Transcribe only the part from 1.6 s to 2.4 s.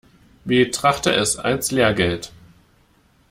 Lehrgeld.